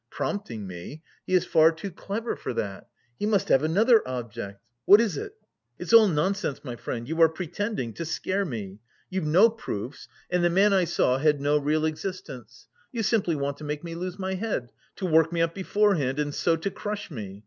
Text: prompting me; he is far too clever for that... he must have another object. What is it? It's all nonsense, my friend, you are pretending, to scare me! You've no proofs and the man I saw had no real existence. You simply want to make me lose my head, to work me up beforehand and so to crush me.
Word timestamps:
prompting 0.09 0.65
me; 0.65 1.03
he 1.27 1.35
is 1.35 1.45
far 1.45 1.71
too 1.71 1.91
clever 1.91 2.35
for 2.35 2.53
that... 2.53 2.89
he 3.19 3.25
must 3.27 3.49
have 3.49 3.61
another 3.61 4.01
object. 4.07 4.59
What 4.85 4.99
is 4.99 5.15
it? 5.15 5.33
It's 5.77 5.93
all 5.93 6.07
nonsense, 6.07 6.63
my 6.63 6.75
friend, 6.75 7.07
you 7.07 7.21
are 7.21 7.29
pretending, 7.29 7.93
to 7.93 8.03
scare 8.05 8.43
me! 8.43 8.79
You've 9.11 9.27
no 9.27 9.47
proofs 9.47 10.07
and 10.31 10.43
the 10.43 10.49
man 10.49 10.73
I 10.73 10.85
saw 10.85 11.19
had 11.19 11.39
no 11.39 11.59
real 11.59 11.85
existence. 11.85 12.67
You 12.91 13.03
simply 13.03 13.35
want 13.35 13.57
to 13.57 13.63
make 13.63 13.83
me 13.83 13.93
lose 13.93 14.17
my 14.17 14.33
head, 14.33 14.71
to 14.95 15.05
work 15.05 15.31
me 15.31 15.39
up 15.39 15.53
beforehand 15.53 16.17
and 16.17 16.33
so 16.33 16.55
to 16.55 16.71
crush 16.71 17.11
me. 17.11 17.39